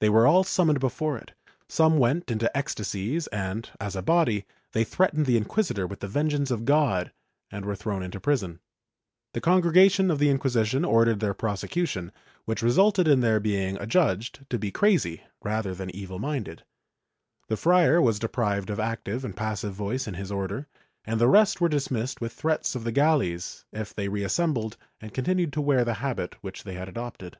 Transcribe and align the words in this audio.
They 0.00 0.10
were 0.10 0.26
all 0.26 0.44
summoned 0.44 0.78
before 0.78 1.16
it; 1.16 1.32
some 1.70 1.96
went 1.98 2.30
into 2.30 2.54
ecstasies 2.54 3.28
and, 3.28 3.70
as 3.80 3.96
a 3.96 4.02
body, 4.02 4.44
they 4.72 4.84
threatened 4.84 5.24
the 5.24 5.38
inquisitor 5.38 5.86
with 5.86 6.00
the 6.00 6.06
vengeance 6.06 6.50
of 6.50 6.66
God 6.66 7.12
and 7.50 7.64
were 7.64 7.74
thrown 7.74 8.02
into 8.02 8.20
prison. 8.20 8.60
The 9.32 9.40
Congregation 9.40 10.10
of 10.10 10.18
the 10.18 10.28
Inquisition 10.28 10.84
ordered 10.84 11.20
their 11.20 11.32
prosecution, 11.32 12.12
which 12.44 12.60
resulted 12.60 13.08
in 13.08 13.20
their 13.20 13.40
being 13.40 13.78
adjudged 13.78 14.44
to 14.50 14.58
be 14.58 14.70
crazy 14.70 15.22
rather 15.42 15.74
than 15.74 15.88
evil 15.96 16.18
minded. 16.18 16.62
The 17.48 17.56
friar 17.56 18.02
was 18.02 18.18
deprived 18.18 18.68
of 18.68 18.78
active 18.78 19.24
and 19.24 19.34
passive 19.34 19.72
voice 19.72 20.06
in 20.06 20.12
his 20.12 20.30
Order 20.30 20.66
and 21.06 21.18
the 21.18 21.26
rest 21.26 21.62
were 21.62 21.70
dismissed 21.70 22.20
with 22.20 22.34
threats 22.34 22.74
of 22.74 22.84
the 22.84 22.92
galleys 22.92 23.64
if 23.72 23.94
they 23.94 24.08
reassembled 24.10 24.76
and 25.00 25.14
continued 25.14 25.54
to 25.54 25.62
wear 25.62 25.86
the 25.86 25.94
habit 26.04 26.34
which 26.42 26.64
they 26.64 26.74
had 26.74 26.86
adopted. 26.90 27.38